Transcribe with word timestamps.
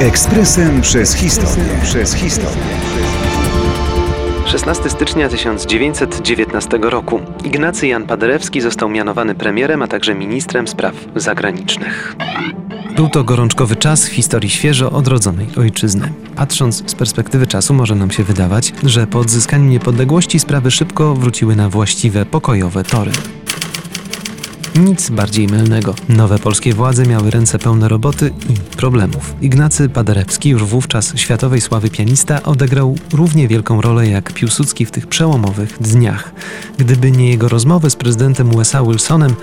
Ekspresem 0.00 0.80
przez 0.80 1.14
historię. 1.14 1.64
Przez 1.82 2.14
historię. 2.14 2.62
16 4.46 4.90
stycznia 4.90 5.28
1919 5.28 6.78
roku 6.82 7.20
Ignacy 7.44 7.86
Jan 7.86 8.06
Paderewski 8.06 8.60
został 8.60 8.88
mianowany 8.88 9.34
premierem, 9.34 9.82
a 9.82 9.86
także 9.86 10.14
ministrem 10.14 10.68
spraw 10.68 10.94
zagranicznych. 11.16 12.16
Był 12.96 13.08
to 13.08 13.24
gorączkowy 13.24 13.76
czas 13.76 14.08
w 14.08 14.12
historii 14.12 14.50
świeżo 14.50 14.90
odrodzonej 14.90 15.46
ojczyzny. 15.58 16.12
Patrząc 16.36 16.90
z 16.90 16.94
perspektywy 16.94 17.46
czasu, 17.46 17.74
może 17.74 17.94
nam 17.94 18.10
się 18.10 18.24
wydawać, 18.24 18.72
że 18.82 19.06
po 19.06 19.18
odzyskaniu 19.18 19.64
niepodległości 19.64 20.38
sprawy 20.38 20.70
szybko 20.70 21.14
wróciły 21.14 21.56
na 21.56 21.68
właściwe, 21.68 22.26
pokojowe 22.26 22.84
tory. 22.84 23.12
Nic 24.78 25.10
bardziej 25.10 25.46
mylnego. 25.46 25.94
Nowe 26.08 26.38
polskie 26.38 26.74
władze 26.74 27.06
miały 27.06 27.30
ręce 27.30 27.58
pełne 27.58 27.88
roboty 27.88 28.32
i 28.48 28.76
problemów. 28.76 29.34
Ignacy 29.40 29.88
Paderewski, 29.88 30.48
już 30.48 30.64
wówczas 30.64 31.16
światowej 31.16 31.60
sławy 31.60 31.90
pianista, 31.90 32.42
odegrał 32.42 32.96
równie 33.12 33.48
wielką 33.48 33.80
rolę 33.80 34.08
jak 34.08 34.32
Piłsudski 34.32 34.86
w 34.86 34.90
tych 34.90 35.06
przełomowych 35.06 35.78
dniach. 35.80 36.32
Gdyby 36.78 37.10
nie 37.10 37.30
jego 37.30 37.48
rozmowy 37.48 37.90
z 37.90 37.96
prezydentem 37.96 38.54
USA 38.54 38.82
Wilsonem, 38.82 39.34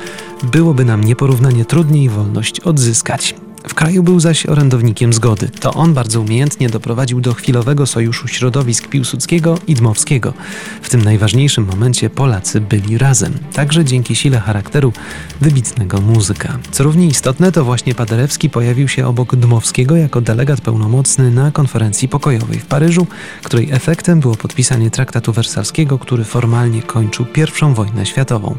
byłoby 0.43 0.85
nam 0.85 1.03
nieporównanie 1.03 1.65
trudniej 1.65 2.09
wolność 2.09 2.59
odzyskać. 2.59 3.35
W 3.69 3.73
kraju 3.73 4.03
był 4.03 4.19
zaś 4.19 4.45
orędownikiem 4.45 5.13
zgody. 5.13 5.49
To 5.59 5.73
on 5.73 5.93
bardzo 5.93 6.21
umiejętnie 6.21 6.69
doprowadził 6.69 7.21
do 7.21 7.33
chwilowego 7.33 7.85
sojuszu 7.85 8.27
środowisk 8.27 8.87
Piłsudskiego 8.87 9.57
i 9.67 9.73
Dmowskiego. 9.73 10.33
W 10.81 10.89
tym 10.89 11.01
najważniejszym 11.01 11.65
momencie 11.65 12.09
Polacy 12.09 12.61
byli 12.61 12.97
razem, 12.97 13.33
także 13.53 13.85
dzięki 13.85 14.15
sile 14.15 14.39
charakteru 14.39 14.93
wybitnego 15.41 16.01
muzyka. 16.01 16.57
Co 16.71 16.83
równie 16.83 17.07
istotne, 17.07 17.51
to 17.51 17.65
właśnie 17.65 17.95
Paderewski 17.95 18.49
pojawił 18.49 18.87
się 18.87 19.07
obok 19.07 19.35
Dmowskiego 19.35 19.95
jako 19.95 20.21
delegat 20.21 20.61
pełnomocny 20.61 21.31
na 21.31 21.51
konferencji 21.51 22.07
pokojowej 22.07 22.59
w 22.59 22.65
Paryżu, 22.65 23.07
której 23.43 23.71
efektem 23.71 24.19
było 24.19 24.35
podpisanie 24.35 24.91
traktatu 24.91 25.33
wersalskiego, 25.33 25.99
który 25.99 26.23
formalnie 26.23 26.81
kończył 26.81 27.25
I 27.37 27.73
wojnę 27.73 28.05
światową. 28.05 28.57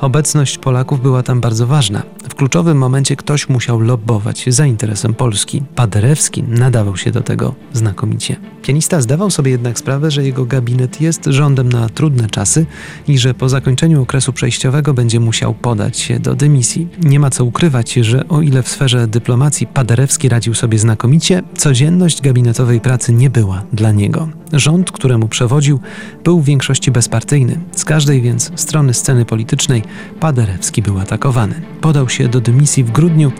Obecność 0.00 0.58
Polaków 0.58 1.02
była 1.02 1.22
tam 1.22 1.40
bardzo 1.40 1.66
ważna. 1.66 2.02
W 2.30 2.34
kluczowym 2.34 2.78
momencie 2.78 3.16
ktoś 3.16 3.48
musiał 3.48 3.80
lobbować 3.80 4.37
za 4.46 4.66
interesem 4.66 5.14
Polski. 5.14 5.62
Paderewski 5.74 6.42
nadawał 6.42 6.96
się 6.96 7.10
do 7.10 7.20
tego 7.20 7.54
znakomicie. 7.72 8.36
Pianista 8.62 9.00
zdawał 9.00 9.30
sobie 9.30 9.50
jednak 9.50 9.78
sprawę, 9.78 10.10
że 10.10 10.24
jego 10.24 10.44
gabinet 10.44 11.00
jest 11.00 11.24
rządem 11.24 11.68
na 11.68 11.88
trudne 11.88 12.28
czasy 12.28 12.66
i 13.08 13.18
że 13.18 13.34
po 13.34 13.48
zakończeniu 13.48 14.02
okresu 14.02 14.32
przejściowego 14.32 14.94
będzie 14.94 15.20
musiał 15.20 15.54
podać 15.54 15.98
się 15.98 16.20
do 16.20 16.34
dymisji. 16.34 16.88
Nie 17.02 17.20
ma 17.20 17.30
co 17.30 17.44
ukrywać, 17.44 17.92
że 17.92 18.28
o 18.28 18.42
ile 18.42 18.62
w 18.62 18.68
sferze 18.68 19.06
dyplomacji 19.06 19.66
Paderewski 19.66 20.28
radził 20.28 20.54
sobie 20.54 20.78
znakomicie, 20.78 21.42
codzienność 21.56 22.20
gabinetowej 22.20 22.80
pracy 22.80 23.12
nie 23.12 23.30
była 23.30 23.62
dla 23.72 23.92
niego. 23.92 24.28
Rząd, 24.52 24.90
któremu 24.90 25.28
przewodził, 25.28 25.80
był 26.24 26.40
w 26.40 26.44
większości 26.44 26.90
bezpartyjny. 26.90 27.60
Z 27.72 27.84
każdej 27.84 28.22
więc 28.22 28.52
strony 28.54 28.94
sceny 28.94 29.24
politycznej 29.24 29.82
Paderewski 30.20 30.82
był 30.82 30.98
atakowany. 30.98 31.54
Podał 31.80 32.08
się 32.08 32.28
do 32.28 32.40
dymisji 32.40 32.84
w 32.84 32.90
grudniu 32.90 33.30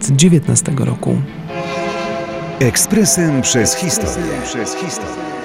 1919 0.00 0.72
roku. 0.78 1.16
Ekspresem 2.60 3.42
przez 3.42 3.74
historię. 3.74 4.32
Przez 4.44 4.74
historię. 4.74 5.39